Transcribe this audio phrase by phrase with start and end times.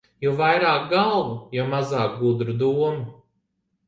[0.25, 2.89] Jo vairāk galvu, jo mazāk gudru domu.